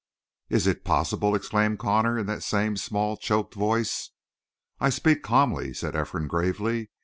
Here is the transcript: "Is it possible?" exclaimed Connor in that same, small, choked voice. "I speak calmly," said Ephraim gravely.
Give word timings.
"Is 0.49 0.65
it 0.65 0.83
possible?" 0.83 1.35
exclaimed 1.35 1.77
Connor 1.77 2.17
in 2.17 2.25
that 2.25 2.41
same, 2.41 2.75
small, 2.75 3.17
choked 3.17 3.53
voice. 3.53 4.09
"I 4.79 4.89
speak 4.89 5.21
calmly," 5.21 5.75
said 5.75 5.95
Ephraim 5.95 6.27
gravely. 6.27 6.89